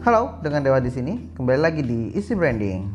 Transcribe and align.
Halo, 0.00 0.40
dengan 0.40 0.64
Dewa 0.64 0.80
di 0.80 0.88
sini. 0.88 1.28
Kembali 1.36 1.60
lagi 1.60 1.84
di 1.84 2.16
Isi 2.16 2.32
Branding. 2.32 2.88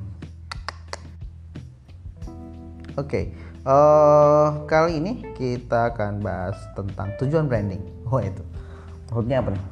Oke, 2.97 2.97
okay, 2.97 3.24
uh, 3.62 3.70
eh, 3.70 4.47
kali 4.65 4.97
ini 4.97 5.21
kita 5.38 5.94
akan 5.94 6.26
bahas 6.26 6.57
tentang 6.73 7.13
tujuan 7.21 7.46
branding. 7.46 7.86
Oh 8.10 8.18
itu, 8.18 8.41
maksudnya 9.13 9.37
apa 9.37 9.54
nih? 9.54 9.63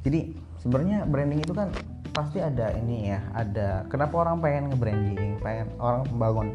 Jadi 0.00 0.20
sebenarnya 0.64 1.04
branding 1.04 1.44
itu 1.44 1.52
kan 1.52 1.68
pasti 2.16 2.40
ada 2.40 2.72
ini 2.80 3.12
ya, 3.12 3.20
ada 3.36 3.84
kenapa 3.92 4.24
orang 4.24 4.40
pengen 4.40 4.72
nge-branding, 4.72 5.44
pengen 5.44 5.68
orang 5.76 6.08
bangun 6.16 6.48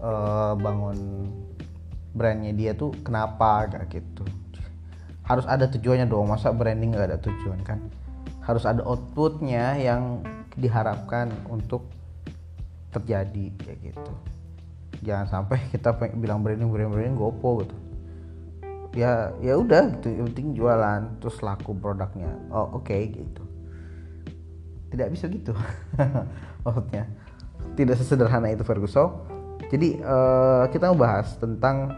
uh, 0.00 0.56
bangun 0.56 1.28
brandnya 2.16 2.56
dia 2.56 2.72
tuh 2.72 2.96
kenapa 3.04 3.68
kayak 3.68 3.92
gitu. 3.92 4.24
Harus 5.28 5.44
ada 5.44 5.68
tujuannya 5.68 6.08
dong, 6.08 6.32
masa 6.32 6.48
branding 6.48 6.96
gak 6.96 7.12
ada 7.12 7.20
tujuan 7.20 7.60
kan? 7.60 8.05
Harus 8.46 8.62
ada 8.62 8.86
outputnya 8.86 9.74
yang 9.76 10.22
diharapkan 10.54 11.34
untuk 11.50 11.90
terjadi 12.94 13.52
kayak 13.58 13.78
gitu. 13.92 14.12
Jangan 15.04 15.26
sampai 15.26 15.58
kita 15.74 15.92
bilang 16.14 16.46
branding 16.46 16.70
branding 16.70 16.94
branding 16.94 17.18
gopo 17.18 17.66
gitu. 17.66 17.76
Ya 18.96 19.34
ya 19.44 19.60
udah 19.60 19.92
gitu 19.98 20.08
yang 20.08 20.32
penting 20.32 20.56
jualan 20.56 21.20
terus 21.20 21.42
laku 21.44 21.76
produknya. 21.76 22.30
Oh 22.48 22.80
oke 22.80 22.86
okay, 22.86 23.12
gitu. 23.12 23.42
Tidak 24.94 25.10
bisa 25.10 25.28
gitu 25.28 25.52
maksudnya. 26.64 27.04
Tidak 27.76 27.92
sesederhana 27.98 28.54
itu 28.54 28.64
Ferguson 28.64 29.36
jadi 29.66 29.98
uh, 30.04 30.64
kita 30.70 30.94
mau 30.94 30.98
bahas 31.08 31.34
tentang 31.40 31.90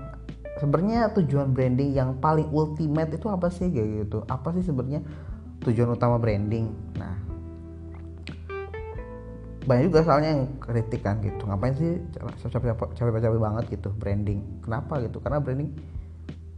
sebenarnya 0.56 1.12
tujuan 1.20 1.52
branding 1.52 1.92
yang 1.92 2.16
paling 2.16 2.48
ultimate 2.48 3.12
itu 3.12 3.28
apa 3.28 3.52
sih 3.52 3.68
gitu. 3.68 4.24
Apa 4.26 4.56
sih 4.56 4.64
sebenarnya 4.64 5.04
tujuan 5.66 5.94
utama 5.94 6.20
branding. 6.20 6.70
Nah 6.98 7.14
banyak 9.68 9.92
juga 9.92 10.00
soalnya 10.00 10.32
yang 10.32 10.42
kritik 10.62 11.04
kan 11.04 11.20
gitu. 11.20 11.44
Ngapain 11.44 11.76
sih 11.76 12.00
capek-capek 12.40 13.40
banget 13.40 13.64
gitu 13.68 13.92
branding? 13.92 14.40
Kenapa 14.64 15.02
gitu? 15.04 15.20
Karena 15.20 15.42
branding 15.42 15.76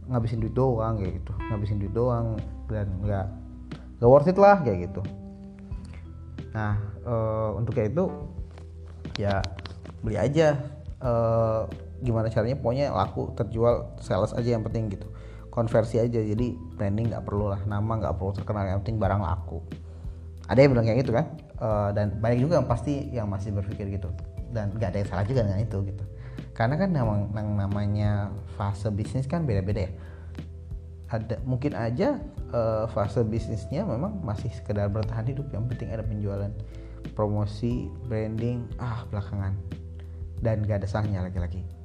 ngabisin 0.07 0.39
duit 0.39 0.55
doang 0.55 1.01
kayak 1.01 1.19
gitu. 1.19 1.31
Ngabisin 1.51 1.77
duit 1.83 1.93
doang 1.93 2.39
dan 2.71 2.87
nggak 3.03 3.27
nggak 3.99 4.09
worth 4.09 4.31
it 4.31 4.39
lah 4.39 4.63
kayak 4.63 4.87
gitu. 4.87 5.01
Nah 6.55 6.79
e, 7.03 7.13
untuk 7.59 7.75
kayak 7.75 7.91
itu 7.91 8.05
ya 9.19 9.43
beli 9.99 10.15
aja. 10.15 10.55
E, 11.03 11.11
gimana 12.01 12.31
caranya? 12.31 12.55
Pokoknya 12.57 12.95
laku 12.95 13.35
terjual 13.35 13.91
sales 13.99 14.31
aja 14.31 14.55
yang 14.55 14.63
penting 14.63 14.87
gitu 14.87 15.11
konversi 15.51 15.99
aja. 15.99 16.17
Jadi 16.17 16.55
branding 16.79 17.11
nggak 17.11 17.27
perlu 17.27 17.51
lah 17.51 17.61
nama 17.67 17.99
nggak 17.99 18.15
perlu 18.17 18.31
terkenal 18.33 18.63
yang 18.65 18.79
penting 18.81 18.97
barang 18.97 19.21
laku. 19.21 19.59
Ada 20.47 20.65
yang 20.65 20.71
bilang 20.73 20.85
kayak 20.87 20.99
gitu 21.05 21.13
kan? 21.13 21.25
Uh, 21.61 21.89
dan 21.93 22.17
banyak 22.17 22.39
juga 22.41 22.57
yang 22.57 22.67
pasti 22.67 22.93
yang 23.13 23.27
masih 23.29 23.53
berpikir 23.53 23.91
gitu. 23.93 24.09
Dan 24.51 24.73
gak 24.75 24.91
ada 24.91 24.97
yang 24.99 25.09
salah 25.11 25.23
juga 25.27 25.47
dengan 25.47 25.63
itu 25.63 25.77
gitu. 25.85 26.03
Karena 26.51 26.75
kan 26.75 26.91
yang, 26.91 27.31
yang 27.31 27.49
namanya 27.55 28.11
fase 28.59 28.91
bisnis 28.91 29.29
kan 29.29 29.47
beda-beda 29.47 29.87
ya. 29.87 29.91
Ada 31.07 31.39
mungkin 31.47 31.75
aja 31.75 32.19
uh, 32.51 32.83
fase 32.91 33.23
bisnisnya 33.23 33.87
memang 33.87 34.19
masih 34.19 34.51
sekedar 34.51 34.91
bertahan 34.91 35.23
hidup. 35.23 35.47
Yang 35.55 35.71
penting 35.71 35.87
ada 35.95 36.03
penjualan 36.03 36.51
promosi 37.15 37.87
branding 38.11 38.67
ah 38.75 39.07
belakangan. 39.07 39.55
Dan 40.43 40.67
gak 40.67 40.83
ada 40.83 40.87
salahnya 40.89 41.23
lagi-lagi 41.23 41.80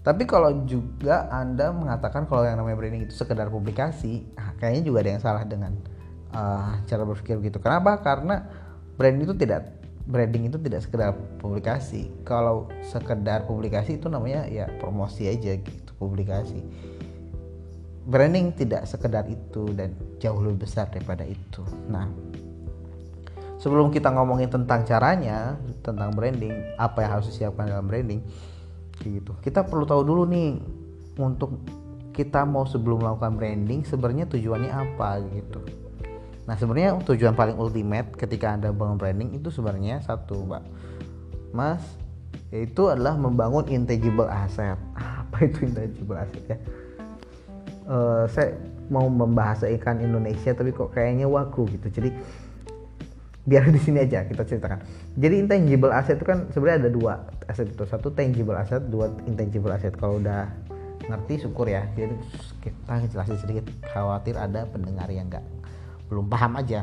tapi 0.00 0.24
kalau 0.24 0.64
juga 0.64 1.28
anda 1.28 1.68
mengatakan 1.76 2.24
kalau 2.24 2.48
yang 2.48 2.56
namanya 2.56 2.80
branding 2.80 3.04
itu 3.04 3.12
sekedar 3.12 3.52
publikasi 3.52 4.24
ah, 4.40 4.56
kayaknya 4.56 4.82
juga 4.88 4.98
ada 5.04 5.10
yang 5.12 5.22
salah 5.22 5.44
dengan 5.44 5.72
uh, 6.32 6.80
cara 6.88 7.02
berpikir 7.04 7.36
gitu 7.44 7.60
kenapa? 7.60 8.00
Karena 8.00 8.48
branding 8.96 9.28
itu 9.28 9.36
tidak 9.36 9.76
branding 10.08 10.48
itu 10.48 10.58
tidak 10.58 10.80
sekedar 10.88 11.12
publikasi. 11.38 12.08
Kalau 12.24 12.66
sekedar 12.80 13.44
publikasi 13.44 14.00
itu 14.00 14.08
namanya 14.08 14.48
ya 14.48 14.66
promosi 14.80 15.28
aja 15.28 15.54
gitu 15.60 15.90
publikasi. 16.00 16.64
Branding 18.08 18.56
tidak 18.56 18.88
sekedar 18.88 19.28
itu 19.28 19.70
dan 19.76 19.92
jauh 20.16 20.40
lebih 20.40 20.64
besar 20.64 20.88
daripada 20.88 21.22
itu. 21.28 21.60
Nah 21.92 22.08
sebelum 23.60 23.92
kita 23.92 24.08
ngomongin 24.16 24.48
tentang 24.48 24.88
caranya 24.88 25.60
tentang 25.84 26.16
branding 26.16 26.56
apa 26.80 27.04
yang 27.04 27.20
harus 27.20 27.28
disiapkan 27.28 27.68
dalam 27.68 27.84
branding 27.84 28.24
gitu 29.08 29.32
kita 29.40 29.64
perlu 29.64 29.88
tahu 29.88 30.04
dulu 30.04 30.22
nih 30.28 30.60
untuk 31.16 31.60
kita 32.12 32.44
mau 32.44 32.68
sebelum 32.68 33.00
melakukan 33.00 33.38
branding 33.38 33.80
sebenarnya 33.86 34.28
tujuannya 34.28 34.72
apa 34.72 35.24
gitu 35.32 35.60
Nah 36.50 36.58
sebenarnya 36.58 36.98
tujuan 37.06 37.38
paling 37.38 37.54
ultimate 37.54 38.10
ketika 38.18 38.50
anda 38.50 38.74
bangun 38.74 38.98
branding 38.98 39.38
itu 39.38 39.54
sebenarnya 39.54 40.02
satu, 40.02 40.50
mbak, 40.50 40.66
mas, 41.54 41.78
yaitu 42.50 42.90
adalah 42.90 43.14
membangun 43.14 43.70
intangible 43.70 44.26
asset. 44.26 44.74
Apa 44.98 45.46
itu 45.46 45.70
intangible 45.70 46.18
asset 46.18 46.42
ya? 46.50 46.58
Uh, 47.86 48.26
saya 48.26 48.58
mau 48.90 49.06
membahas 49.06 49.62
ikan 49.78 50.02
Indonesia 50.02 50.50
tapi 50.50 50.74
kok 50.74 50.90
kayaknya 50.90 51.30
waku 51.30 51.70
gitu. 51.70 51.86
Jadi 51.86 52.10
biar 53.46 53.70
di 53.70 53.78
sini 53.78 54.02
aja 54.02 54.26
kita 54.26 54.42
ceritakan. 54.42 54.82
Jadi 55.22 55.46
intangible 55.46 55.94
asset 55.94 56.18
itu 56.18 56.26
kan 56.26 56.50
sebenarnya 56.50 56.86
ada 56.86 56.90
dua 56.90 57.14
aset 57.50 57.66
itu. 57.74 57.82
Satu 57.84 58.14
tangible 58.14 58.54
asset, 58.54 58.86
dua 58.86 59.10
intangible 59.26 59.74
asset. 59.74 59.92
Kalau 59.98 60.22
udah 60.22 60.46
ngerti 61.10 61.42
syukur 61.42 61.66
ya. 61.66 61.84
Jadi 61.98 62.14
kita 62.62 63.02
jelasin 63.10 63.38
sedikit. 63.42 63.66
Khawatir 63.90 64.38
ada 64.38 64.64
pendengar 64.70 65.10
yang 65.10 65.26
enggak 65.26 65.42
belum 66.10 66.26
paham 66.26 66.58
aja 66.58 66.82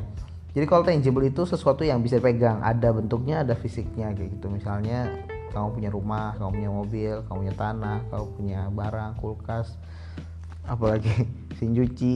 jadi 0.56 0.66
kalau 0.66 0.88
tangible 0.88 1.28
itu 1.28 1.44
sesuatu 1.44 1.84
yang 1.84 2.00
bisa 2.00 2.18
dipegang 2.18 2.64
ada 2.64 2.96
bentuknya 2.96 3.44
ada 3.44 3.54
fisiknya 3.54 4.16
kayak 4.16 4.40
gitu 4.40 4.48
misalnya 4.48 5.12
kamu 5.52 5.76
punya 5.76 5.90
rumah 5.92 6.34
kamu 6.40 6.50
punya 6.56 6.72
mobil 6.72 7.14
kamu 7.28 7.38
punya 7.44 7.56
tanah 7.60 7.98
kamu 8.08 8.26
punya 8.40 8.60
barang 8.72 9.12
kulkas 9.20 9.76
apalagi 10.64 11.12
mesin 11.52 11.76
cuci 11.76 12.14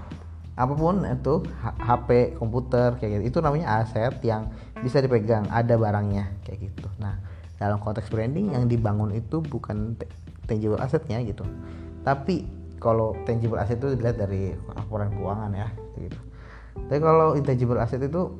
apa 0.62 0.70
pun 0.78 1.02
itu 1.02 1.34
HP 1.82 2.38
komputer 2.38 2.94
kayak 3.02 3.18
gitu 3.18 3.22
itu 3.34 3.38
namanya 3.42 3.82
aset 3.82 4.14
yang 4.22 4.46
bisa 4.78 5.02
dipegang 5.02 5.50
ada 5.50 5.74
barangnya 5.74 6.30
kayak 6.46 6.70
gitu 6.70 6.86
nah 7.02 7.18
dalam 7.64 7.80
konteks 7.80 8.12
branding 8.12 8.52
yang 8.52 8.68
dibangun 8.68 9.08
itu 9.16 9.40
bukan 9.40 9.96
tangible 10.44 10.76
asetnya 10.84 11.24
gitu. 11.24 11.48
Tapi 12.04 12.44
kalau 12.76 13.16
tangible 13.24 13.56
asset 13.56 13.80
itu 13.80 13.96
dilihat 13.96 14.20
dari 14.20 14.52
laporan 14.76 15.08
keuangan 15.16 15.50
ya 15.56 15.68
gitu. 15.96 16.20
Tapi 16.92 17.00
kalau 17.00 17.32
intangible 17.32 17.80
asset 17.80 18.04
itu 18.04 18.36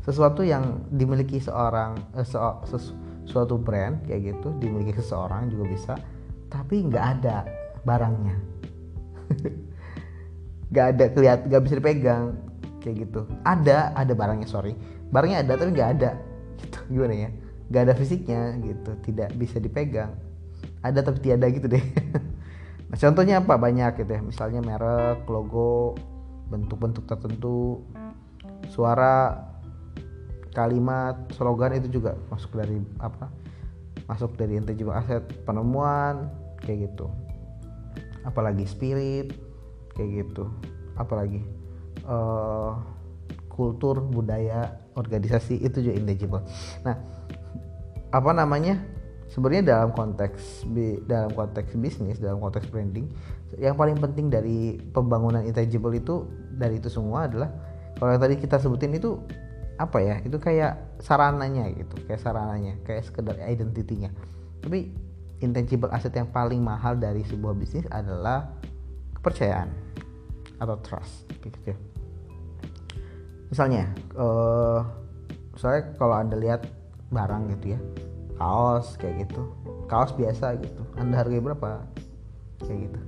sesuatu 0.00 0.40
yang 0.40 0.80
dimiliki 0.88 1.36
seorang 1.36 2.00
eh, 2.16 2.24
se 2.24 2.38
sesu, 2.64 2.96
suatu 3.28 3.60
brand 3.60 4.00
kayak 4.08 4.32
gitu 4.32 4.56
dimiliki 4.56 4.96
seseorang 4.96 5.52
juga 5.52 5.64
bisa 5.68 5.94
tapi 6.48 6.88
nggak 6.88 7.04
ada 7.20 7.44
barangnya. 7.84 8.36
Nggak 10.66 10.86
ada 10.98 11.04
kelihat 11.14 11.38
nggak 11.46 11.62
bisa 11.62 11.74
dipegang 11.78 12.24
kayak 12.82 13.06
gitu. 13.06 13.22
Ada 13.46 13.94
ada 13.94 14.12
barangnya 14.18 14.50
sorry. 14.50 14.74
Barangnya 15.14 15.46
ada 15.46 15.52
tapi 15.54 15.70
nggak 15.70 15.90
ada. 15.98 16.10
Gitu 16.56 16.78
gimana 16.88 17.14
ya 17.14 17.30
nggak 17.66 17.82
ada 17.90 17.94
fisiknya 17.98 18.54
gitu 18.62 18.90
tidak 19.02 19.34
bisa 19.34 19.58
dipegang. 19.58 20.14
Ada 20.82 21.02
tapi 21.02 21.18
tiada 21.22 21.46
gitu 21.50 21.66
deh. 21.66 21.82
Nah 22.86 22.94
contohnya 22.94 23.42
apa? 23.42 23.58
Banyak 23.58 23.98
gitu 23.98 24.14
ya. 24.14 24.22
Misalnya 24.22 24.62
merek 24.62 25.26
logo 25.26 25.98
bentuk-bentuk 26.46 27.02
tertentu 27.02 27.82
suara 28.70 29.42
kalimat 30.54 31.18
slogan 31.34 31.74
itu 31.74 31.98
juga 31.98 32.14
masuk 32.30 32.54
dari 32.54 32.78
apa? 33.02 33.26
Masuk 34.06 34.38
dari 34.38 34.54
intangible 34.54 34.94
aset 34.94 35.26
penemuan 35.42 36.30
kayak 36.62 36.94
gitu. 36.94 37.10
Apalagi 38.22 38.62
spirit 38.70 39.34
kayak 39.98 40.22
gitu. 40.22 40.46
Apalagi 40.94 41.42
uh, 42.06 42.78
kultur 43.56 44.04
budaya 44.04 44.76
organisasi 44.96 45.64
itu 45.64 45.80
juga 45.80 45.94
intangible 45.96 46.44
nah 46.84 47.00
apa 48.16 48.30
namanya 48.32 48.80
sebenarnya 49.28 49.76
dalam 49.76 49.90
konteks 49.92 50.64
dalam 51.04 51.30
konteks 51.36 51.76
bisnis 51.76 52.16
dalam 52.16 52.40
konteks 52.40 52.72
branding 52.72 53.10
yang 53.60 53.76
paling 53.76 53.98
penting 54.00 54.32
dari 54.32 54.80
pembangunan 54.94 55.44
intangible 55.44 55.92
itu 55.92 56.24
dari 56.56 56.80
itu 56.80 56.88
semua 56.88 57.28
adalah 57.28 57.52
kalau 58.00 58.16
yang 58.16 58.22
tadi 58.22 58.34
kita 58.40 58.56
sebutin 58.56 58.96
itu 58.96 59.20
apa 59.76 60.00
ya 60.00 60.16
itu 60.24 60.40
kayak 60.40 61.00
sarananya 61.04 61.68
gitu 61.76 62.00
kayak 62.08 62.20
sarananya 62.24 62.80
kayak 62.88 63.04
sekedar 63.04 63.36
identitinya 63.44 64.08
tapi 64.64 64.88
intangible 65.44 65.92
aset 65.92 66.16
yang 66.16 66.28
paling 66.32 66.64
mahal 66.64 66.96
dari 66.96 67.20
sebuah 67.28 67.52
bisnis 67.52 67.84
adalah 67.92 68.48
kepercayaan 69.20 69.68
atau 70.56 70.76
trust 70.80 71.28
gitu 71.44 71.58
ya. 71.72 71.76
Misalnya 73.52 73.92
uh, 74.16 74.80
misalnya 75.52 75.82
kalau 76.00 76.14
anda 76.16 76.36
lihat 76.40 76.64
barang 77.10 77.42
gitu 77.58 77.76
ya. 77.76 77.80
Kaos 78.36 78.98
kayak 79.00 79.28
gitu. 79.28 79.42
Kaos 79.86 80.12
biasa 80.12 80.58
gitu. 80.60 80.82
Anda 80.98 81.22
hargai 81.22 81.40
berapa? 81.40 81.84
Kayak 82.62 82.90
gitu. 82.90 83.00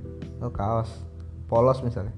Oh 0.45 0.53
kaos. 0.53 0.91
Polos 1.50 1.83
misalnya. 1.83 2.15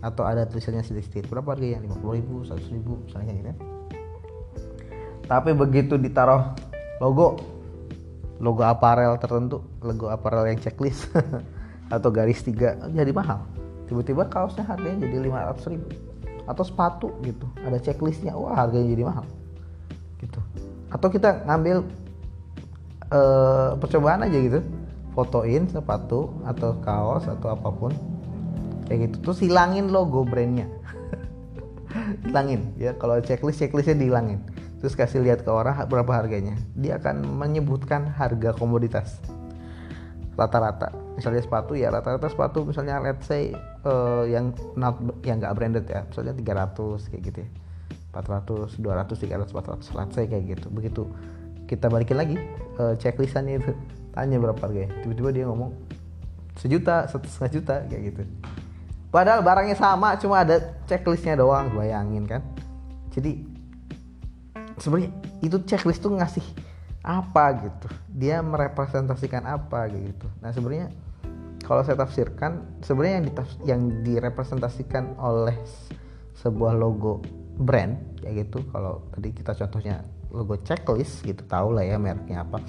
Atau 0.00 0.24
ada 0.24 0.44
tulisannya 0.48 0.84
sedikit 0.84 1.28
berapa 1.28 1.56
harganya? 1.56 1.84
50 1.84 2.18
ribu 2.18 2.34
100 2.44 2.74
ribu 2.74 2.92
misalnya 3.04 3.32
gitu 3.36 3.48
ya. 3.52 3.56
Tapi 5.30 5.50
begitu 5.54 5.94
ditaruh 5.94 6.56
logo 6.98 7.38
logo 8.40 8.64
aparel 8.64 9.14
tertentu 9.20 9.62
logo 9.84 10.08
aparel 10.08 10.48
yang 10.48 10.58
checklist 10.58 11.12
atau 11.94 12.08
garis 12.10 12.42
tiga 12.42 12.76
jadi 12.90 13.12
mahal. 13.12 13.44
Tiba-tiba 13.86 14.30
kaosnya 14.30 14.62
harganya 14.66 15.06
jadi 15.06 15.28
500 15.28 15.72
ribu. 15.74 15.88
Atau 16.46 16.64
sepatu 16.66 17.08
gitu. 17.22 17.46
Ada 17.62 17.78
checklistnya 17.78 18.34
wah 18.34 18.54
harganya 18.54 18.90
jadi 18.94 19.04
mahal. 19.06 19.26
Gitu 20.18 20.40
atau 20.90 21.08
kita 21.08 21.46
ngambil 21.46 21.86
uh, 23.14 23.78
percobaan 23.78 24.26
aja 24.26 24.38
gitu. 24.38 24.60
Fotoin 25.14 25.66
sepatu 25.66 26.30
atau 26.46 26.78
kaos 26.82 27.26
atau 27.26 27.54
apa 27.54 27.68
pun. 27.70 27.92
Kayak 28.86 29.10
gitu. 29.10 29.16
Terus 29.30 29.38
hilangin 29.42 29.90
logo 29.90 30.26
brandnya. 30.26 30.66
Hilangin. 32.26 32.74
Ya 32.78 32.94
kalau 32.98 33.18
checklist 33.22 33.58
checklistnya 33.58 33.98
dihilangin. 33.98 34.42
Terus 34.82 34.96
kasih 34.96 35.20
lihat 35.20 35.46
ke 35.46 35.50
orang 35.50 35.76
berapa 35.86 36.10
harganya. 36.10 36.56
Dia 36.78 36.98
akan 36.98 37.26
menyebutkan 37.38 38.10
harga 38.10 38.54
komoditas. 38.54 39.20
Rata-rata. 40.38 40.94
Misalnya 41.18 41.42
sepatu 41.44 41.76
ya 41.76 41.92
rata-rata 41.92 42.30
sepatu. 42.30 42.64
Misalnya 42.64 43.02
let's 43.02 43.26
say 43.28 43.52
uh, 43.84 44.24
yang 44.24 44.54
not 44.78 44.96
yang 45.26 45.42
nggak 45.42 45.54
branded 45.58 45.86
ya. 45.90 46.06
Misalnya 46.08 46.32
300 46.38 47.10
kayak 47.10 47.22
gitu 47.28 47.38
ya 47.44 47.50
400 48.10 48.78
200 48.78 49.14
300 49.14 49.54
400 49.54 49.98
let's 49.98 50.14
say 50.14 50.26
kayak 50.26 50.58
gitu. 50.58 50.66
Begitu. 50.70 51.02
Kita 51.70 51.86
balikin 51.86 52.18
lagi 52.18 52.36
uh, 52.78 52.94
checklistannya 52.98 53.62
itu. 53.62 53.72
Tanya 54.10 54.36
berapa 54.42 54.58
harganya. 54.58 54.90
Tiba-tiba 55.06 55.30
dia 55.30 55.44
ngomong 55.46 55.70
sejuta 56.58 57.06
satu 57.06 57.26
setengah 57.30 57.52
juta 57.54 57.76
kayak 57.86 58.02
gitu. 58.12 58.22
Padahal 59.10 59.42
barangnya 59.42 59.74
sama 59.74 60.14
cuma 60.18 60.42
ada 60.42 60.78
checklistnya 60.86 61.38
doang 61.38 61.74
bayangin 61.74 62.26
kan. 62.26 62.42
Jadi 63.10 63.42
sebenarnya 64.78 65.10
itu 65.42 65.56
checklist 65.66 66.02
tuh 66.02 66.14
ngasih 66.14 66.46
apa 67.02 67.44
gitu? 67.66 67.88
Dia 68.10 68.38
merepresentasikan 68.42 69.46
apa 69.46 69.90
gitu? 69.90 70.26
Nah 70.42 70.54
sebenarnya 70.54 70.94
kalau 71.66 71.82
saya 71.82 71.98
tafsirkan 71.98 72.82
sebenarnya 72.82 73.14
yang 73.18 73.26
yang 73.66 73.80
direpresentasikan 74.02 75.18
oleh 75.18 75.54
sebuah 76.38 76.78
logo 76.78 77.20
brand 77.58 77.98
kayak 78.22 78.46
gitu. 78.46 78.62
Kalau 78.70 79.06
tadi 79.14 79.34
kita 79.34 79.56
contohnya 79.56 80.04
logo 80.30 80.54
checklist 80.62 81.26
gitu 81.26 81.42
tahu 81.50 81.74
lah 81.74 81.84
ya 81.84 81.98
mereknya 81.98 82.46
apa. 82.46 82.62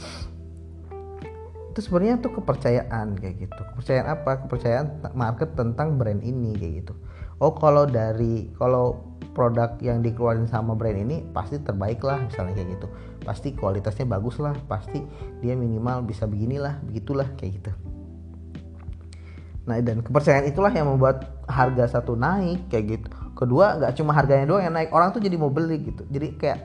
Itu 1.72 1.80
sebenarnya 1.80 2.19
tuh 2.19 2.36
kepercayaan 2.36 3.16
kayak 3.16 3.36
gitu. 3.48 3.62
Kepercayaan 3.75 4.07
apa? 4.12 4.31
Kepercayaan 4.48 4.88
market 5.16 5.56
tentang 5.56 5.95
brand 5.95 6.19
ini 6.19 6.57
kayak 6.57 6.74
gitu. 6.83 6.94
Oh 7.42 7.54
kalau 7.56 7.89
dari 7.89 8.51
kalau 8.60 9.01
produk 9.31 9.80
yang 9.80 10.04
dikeluarin 10.04 10.45
sama 10.45 10.75
brand 10.75 11.00
ini 11.00 11.24
pasti 11.31 11.57
terbaik 11.57 12.04
lah 12.04 12.19
misalnya 12.19 12.54
kayak 12.60 12.69
gitu. 12.75 12.88
Pasti 13.22 13.54
kualitasnya 13.56 14.06
bagus 14.10 14.42
lah 14.42 14.57
pasti 14.68 15.00
dia 15.39 15.56
minimal 15.56 16.04
bisa 16.04 16.28
beginilah 16.28 16.81
begitulah 16.83 17.30
kayak 17.39 17.62
gitu. 17.62 17.72
Nah 19.66 19.78
dan 19.80 20.04
kepercayaan 20.04 20.50
itulah 20.50 20.74
yang 20.74 20.89
membuat 20.89 21.45
harga 21.48 22.01
satu 22.01 22.18
naik 22.18 22.68
kayak 22.68 23.00
gitu 23.00 23.20
kedua 23.36 23.80
nggak 23.80 23.94
cuma 23.98 24.12
harganya 24.13 24.45
doang 24.48 24.63
yang 24.63 24.75
naik 24.75 24.92
orang 24.92 25.16
tuh 25.16 25.24
jadi 25.24 25.36
mau 25.39 25.50
beli 25.51 25.81
gitu. 25.81 26.04
Jadi 26.07 26.28
kayak 26.38 26.60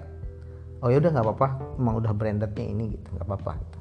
oh 0.85 0.89
ya 0.93 1.01
udah 1.01 1.11
nggak 1.15 1.25
apa-apa 1.25 1.49
emang 1.81 1.95
udah 1.99 2.13
brandednya 2.13 2.67
ini 2.67 2.99
gitu 2.99 3.09
nggak 3.17 3.27
apa-apa. 3.27 3.53
Gitu. 3.59 3.79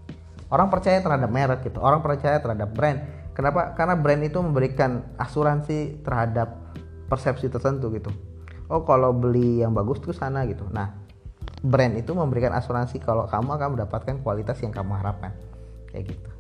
orang 0.53 0.69
percaya 0.69 1.01
terhadap 1.01 1.29
merek 1.33 1.65
gitu 1.65 1.81
orang 1.81 1.99
percaya 2.05 2.37
terhadap 2.37 2.69
brand. 2.71 3.01
Kenapa? 3.35 3.75
Karena 3.75 3.99
brand 3.99 4.23
itu 4.23 4.39
memberikan 4.39 5.03
asuransi 5.19 6.05
terhadap 6.07 6.55
persepsi 7.11 7.51
tertentu 7.51 7.91
gitu. 7.91 8.07
Oh 8.71 8.87
kalau 8.87 9.11
beli 9.11 9.59
yang 9.59 9.75
bagus 9.75 9.99
tuh 9.99 10.15
sana 10.15 10.47
gitu. 10.47 10.63
Nah 10.71 10.95
brand 11.65 11.99
itu 11.99 12.15
memberikan 12.15 12.55
asuransi 12.55 13.01
kalau 13.03 13.27
kamu 13.27 13.59
akan 13.59 13.69
mendapatkan 13.75 14.15
kualitas 14.23 14.55
yang 14.63 14.71
kamu 14.71 14.95
harapkan. 14.95 15.35
Kayak 15.91 16.15
gitu. 16.15 16.31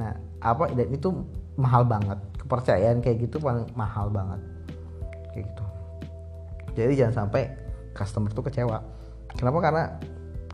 Nah 0.00 0.16
apa 0.40 0.72
dan 0.72 0.88
itu 0.88 1.12
mahal 1.60 1.84
banget. 1.84 2.16
Kepercayaan 2.40 3.04
kayak 3.04 3.28
gitu 3.28 3.36
paling 3.42 3.68
mahal 3.76 4.08
banget 4.08 4.40
kayak 5.38 5.46
gitu 5.46 5.64
jadi 6.74 6.92
jangan 7.06 7.26
sampai 7.26 7.54
customer 7.94 8.30
tuh 8.34 8.42
kecewa 8.50 8.82
kenapa 9.38 9.58
karena 9.62 9.84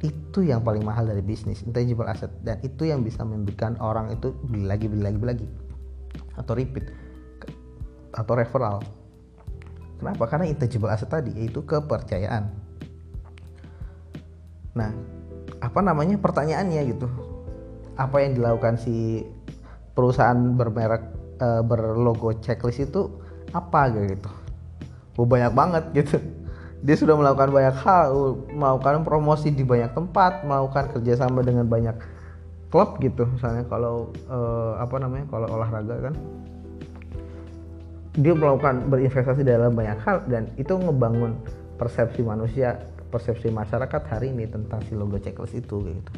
itu 0.04 0.44
yang 0.44 0.60
paling 0.60 0.84
mahal 0.84 1.08
dari 1.08 1.25
bisnis 1.25 1.64
intangible 1.64 2.04
asset 2.04 2.28
dan 2.44 2.60
itu 2.60 2.84
yang 2.84 3.00
bisa 3.00 3.25
memberikan 3.25 3.72
orang 3.81 4.12
itu 4.12 4.36
beli 4.44 4.69
lagi 4.69 4.86
beli 4.92 5.00
lagi 5.00 5.16
beli 5.16 5.31
lagi 5.32 5.46
atau 6.36 6.52
repeat 6.52 6.92
atau 8.14 8.34
referral 8.36 8.84
Kenapa? 10.04 10.28
Karena 10.28 10.44
intangible 10.50 10.92
asset 10.92 11.08
tadi 11.08 11.32
yaitu 11.32 11.64
kepercayaan. 11.64 12.50
Nah, 14.76 14.90
apa 15.64 15.80
namanya 15.80 16.20
pertanyaannya 16.20 16.82
gitu? 16.92 17.08
Apa 17.96 18.20
yang 18.20 18.37
dilakukan 18.37 18.76
si 18.76 19.25
perusahaan 19.96 20.37
bermerek 20.58 21.02
e, 21.38 21.48
berlogo 21.64 22.37
checklist 22.42 22.84
itu 22.90 23.08
apa 23.56 23.88
gitu? 23.94 24.28
Oh, 25.14 25.26
banyak 25.26 25.52
banget 25.55 25.84
gitu. 25.94 26.19
Dia 26.84 26.96
sudah 27.00 27.16
melakukan 27.16 27.49
banyak 27.49 27.76
hal, 27.81 28.37
melakukan 28.52 29.08
promosi 29.08 29.49
di 29.49 29.64
banyak 29.64 29.96
tempat, 29.96 30.44
melakukan 30.44 30.93
kerjasama 30.93 31.40
dengan 31.40 31.64
banyak 31.64 31.96
klub 32.69 33.00
gitu. 33.00 33.25
Misalnya 33.25 33.64
kalau 33.70 34.12
e, 34.28 34.38
apa 34.76 34.96
namanya? 35.00 35.25
Kalau 35.32 35.46
olahraga 35.49 36.11
kan 36.11 36.14
dia 38.14 38.31
melakukan 38.31 38.87
berinvestasi 38.87 39.43
dalam 39.43 39.75
banyak 39.75 39.99
hal 40.06 40.22
dan 40.31 40.46
itu 40.55 40.70
ngebangun 40.70 41.34
persepsi 41.75 42.22
manusia 42.22 42.78
persepsi 43.11 43.50
masyarakat 43.50 44.02
hari 44.06 44.31
ini 44.31 44.46
tentang 44.46 44.78
si 44.87 44.94
logo 44.94 45.19
checklist 45.19 45.58
itu 45.58 45.82
gitu 45.82 46.12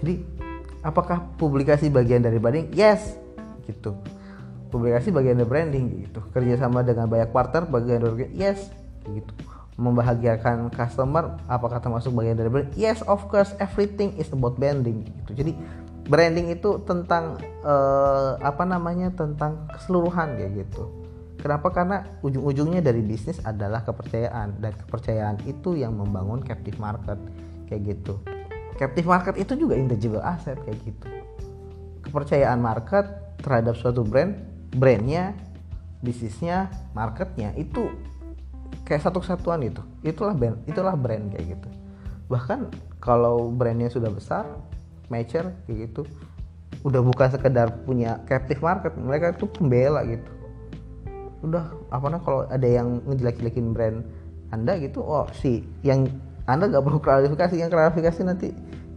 jadi 0.00 0.14
apakah 0.80 1.28
publikasi 1.36 1.92
bagian 1.92 2.24
dari 2.24 2.40
branding 2.40 2.72
yes 2.72 3.20
gitu 3.68 3.92
publikasi 4.72 5.12
bagian 5.12 5.36
dari 5.36 5.48
branding 5.48 5.84
gitu. 6.08 6.24
Kerjasama 6.32 6.80
dengan 6.80 7.06
banyak 7.06 7.28
partner 7.28 7.68
bagian 7.68 8.00
dari 8.00 8.32
yes 8.32 8.72
gitu. 9.04 9.32
Membahagiakan 9.76 10.72
customer 10.72 11.36
apakah 11.46 11.78
termasuk 11.84 12.16
bagian 12.16 12.40
dari 12.40 12.48
branding 12.48 12.74
yes 12.74 13.04
of 13.04 13.20
course 13.28 13.52
everything 13.60 14.16
is 14.16 14.32
about 14.32 14.56
branding 14.56 15.04
gitu. 15.04 15.44
Jadi 15.44 15.52
branding 16.08 16.50
itu 16.50 16.80
tentang 16.88 17.38
uh, 17.62 18.40
apa 18.40 18.64
namanya 18.64 19.12
tentang 19.12 19.68
keseluruhan 19.76 20.40
kayak 20.40 20.66
gitu. 20.66 20.88
Kenapa? 21.42 21.74
Karena 21.74 22.06
ujung-ujungnya 22.22 22.78
dari 22.78 23.02
bisnis 23.02 23.42
adalah 23.42 23.82
kepercayaan 23.82 24.62
dan 24.62 24.72
kepercayaan 24.78 25.42
itu 25.42 25.74
yang 25.74 25.98
membangun 25.98 26.38
captive 26.38 26.78
market 26.78 27.18
kayak 27.66 27.98
gitu. 27.98 28.22
Captive 28.78 29.10
market 29.10 29.34
itu 29.34 29.58
juga 29.58 29.74
intangible 29.74 30.22
asset 30.22 30.54
kayak 30.62 30.78
gitu. 30.86 31.06
Kepercayaan 32.06 32.62
market 32.62 33.10
terhadap 33.42 33.74
suatu 33.74 34.06
brand 34.06 34.51
brandnya 34.72 35.36
bisnisnya 36.02 36.72
marketnya 36.96 37.54
itu 37.54 37.92
kayak 38.88 39.04
satu 39.04 39.22
kesatuan 39.22 39.62
itu 39.62 39.80
itulah 40.02 40.34
brand 40.34 40.58
itulah 40.66 40.96
brand 40.96 41.30
kayak 41.30 41.56
gitu. 41.56 41.68
Bahkan 42.32 42.72
kalau 42.98 43.52
brandnya 43.52 43.92
sudah 43.92 44.08
besar 44.08 44.48
mature 45.12 45.52
kayak 45.68 45.90
gitu 45.90 46.02
udah 46.82 46.98
bukan 47.04 47.28
sekedar 47.30 47.70
punya 47.86 48.18
captive 48.26 48.58
market 48.64 48.96
mereka 48.98 49.36
itu 49.36 49.46
pembela 49.46 50.02
gitu. 50.08 50.30
Udah 51.46 51.70
apa 51.92 52.06
nah 52.10 52.20
kalau 52.22 52.48
ada 52.48 52.66
yang 52.66 53.04
ngejelek-jelekin 53.06 53.76
brand 53.76 54.02
anda 54.50 54.76
gitu 54.80 55.00
oh 55.00 55.28
si 55.36 55.62
yang 55.86 56.08
anda 56.50 56.66
nggak 56.66 56.82
perlu 56.82 56.98
klarifikasi 56.98 57.54
yang 57.54 57.70
klarifikasi 57.70 58.20
nanti 58.26 58.48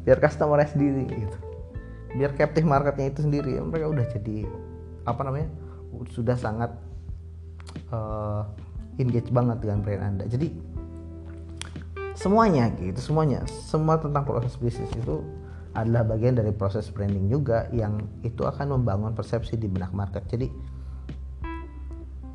biar 0.08 0.17
customer 0.17 0.63
sendiri 0.65 1.05
gitu. 1.12 1.38
Biar 2.15 2.32
captive 2.34 2.65
marketnya 2.65 3.12
itu 3.12 3.27
sendiri 3.27 3.60
mereka 3.60 3.91
udah 3.91 4.05
jadi 4.15 4.48
apa 5.05 5.22
namanya 5.22 5.50
sudah 6.12 6.36
sangat 6.36 6.72
uh, 7.94 8.44
engage 9.00 9.32
banget 9.32 9.64
dengan 9.64 9.80
brand 9.84 10.04
anda 10.04 10.25
jadi 10.28 10.52
semuanya 12.16 12.72
gitu 12.80 13.00
semuanya 13.00 13.44
semua 13.48 14.00
tentang 14.00 14.24
proses 14.24 14.56
bisnis 14.60 14.92
itu 14.96 15.24
adalah 15.75 16.08
bagian 16.08 16.40
dari 16.40 16.56
proses 16.56 16.88
branding 16.88 17.28
juga 17.28 17.68
yang 17.75 18.00
itu 18.24 18.48
akan 18.48 18.80
membangun 18.80 19.12
persepsi 19.12 19.60
di 19.60 19.68
benak 19.68 19.92
market. 19.92 20.24
Jadi 20.32 20.48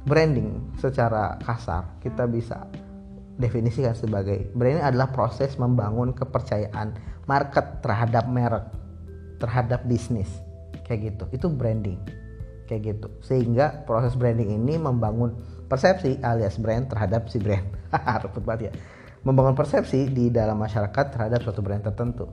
branding 0.05 0.77
secara 0.77 1.41
kasar 1.41 2.01
kita 2.05 2.29
bisa 2.29 2.69
definisikan 3.41 3.97
sebagai 3.97 4.53
branding 4.53 4.85
adalah 4.85 5.09
proses 5.09 5.57
membangun 5.57 6.13
kepercayaan 6.13 6.93
market 7.25 7.81
terhadap 7.81 8.29
merek, 8.29 8.69
terhadap 9.41 9.89
bisnis. 9.89 10.29
Kayak 10.85 11.17
gitu. 11.17 11.25
Itu 11.41 11.47
branding. 11.49 11.97
Kayak 12.71 12.83
gitu. 12.95 13.09
Sehingga 13.27 13.83
proses 13.83 14.15
branding 14.15 14.55
ini 14.55 14.79
membangun 14.79 15.35
persepsi 15.67 16.23
alias 16.23 16.55
brand 16.63 16.87
terhadap 16.87 17.27
si 17.27 17.43
brand. 17.43 17.67
Repot 18.23 18.47
banget 18.47 18.71
ya. 18.71 18.73
Membangun 19.27 19.59
persepsi 19.59 20.07
di 20.07 20.31
dalam 20.31 20.63
masyarakat 20.63 21.05
terhadap 21.11 21.43
suatu 21.43 21.61
brand 21.61 21.83
tertentu 21.83 22.31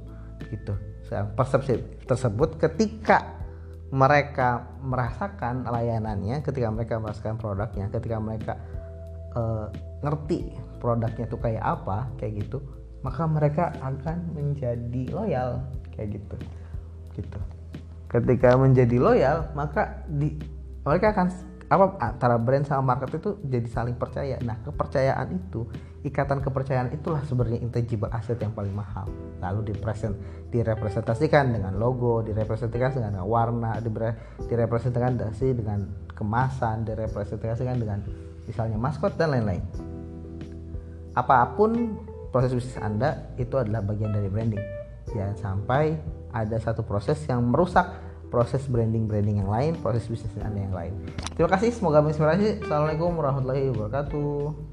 gitu 0.48 0.74
persepsi 1.08 2.04
tersebut 2.04 2.60
ketika 2.60 3.40
mereka 3.88 4.68
merasakan 4.84 5.64
layanannya 5.64 6.44
ketika 6.44 6.68
mereka 6.68 7.00
merasakan 7.00 7.40
produknya 7.40 7.88
ketika 7.88 8.18
mereka 8.20 8.54
uh, 9.34 9.72
ngerti 10.04 10.52
produknya 10.84 11.26
tuh 11.32 11.40
kayak 11.40 11.64
apa 11.64 12.12
kayak 12.20 12.44
gitu 12.44 12.60
maka 13.02 13.24
mereka 13.24 13.72
akan 13.80 14.36
menjadi 14.36 15.04
loyal 15.16 15.64
kayak 15.96 16.20
gitu 16.20 16.36
gitu 17.16 17.40
ketika 18.08 18.56
menjadi 18.56 18.98
loyal 18.98 19.52
maka 19.52 20.04
di 20.08 20.40
mereka 20.88 21.12
akan 21.12 21.28
apa 21.68 22.00
antara 22.00 22.40
brand 22.40 22.64
sama 22.64 22.96
market 22.96 23.20
itu 23.20 23.36
jadi 23.44 23.68
saling 23.68 24.00
percaya. 24.00 24.40
Nah 24.40 24.56
kepercayaan 24.64 25.28
itu 25.36 25.68
ikatan 26.08 26.40
kepercayaan 26.40 26.96
itulah 26.96 27.20
sebenarnya 27.28 27.60
intangible 27.60 28.08
asset 28.16 28.40
yang 28.40 28.56
paling 28.56 28.72
mahal. 28.72 29.04
Lalu 29.44 29.76
dipresent 29.76 30.16
direpresentasikan 30.48 31.52
dengan 31.52 31.76
logo 31.76 32.24
direpresentasikan 32.24 33.04
dengan 33.04 33.28
warna 33.28 33.76
direpresentasikan 33.84 35.20
dengan 35.36 35.80
kemasan 36.16 36.88
direpresentasikan 36.88 37.76
dengan 37.76 38.00
misalnya 38.48 38.80
maskot 38.80 39.20
dan 39.20 39.36
lain-lain. 39.36 39.64
Apa 41.20 41.52
pun 41.60 42.00
proses 42.32 42.56
bisnis 42.56 42.80
anda 42.80 43.28
itu 43.36 43.60
adalah 43.60 43.84
bagian 43.84 44.16
dari 44.16 44.32
branding 44.32 44.77
jangan 45.12 45.36
sampai 45.38 45.96
ada 46.36 46.58
satu 46.60 46.84
proses 46.84 47.18
yang 47.26 47.44
merusak 47.48 47.88
proses 48.28 48.68
branding-branding 48.68 49.40
yang 49.40 49.52
lain, 49.52 49.72
proses 49.80 50.04
bisnis 50.08 50.36
Anda 50.44 50.68
yang 50.68 50.76
lain. 50.76 50.94
Terima 51.34 51.48
kasih, 51.48 51.72
semoga 51.72 52.04
menginspirasi. 52.04 52.68
Assalamualaikum 52.68 53.16
warahmatullahi 53.16 53.72
wabarakatuh. 53.72 54.67